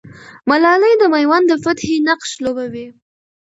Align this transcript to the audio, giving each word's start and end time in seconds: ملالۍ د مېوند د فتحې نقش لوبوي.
ملالۍ 0.49 0.93
د 0.99 1.03
مېوند 1.13 1.45
د 1.49 1.53
فتحې 1.63 1.95
نقش 2.07 2.31
لوبوي. 2.43 2.87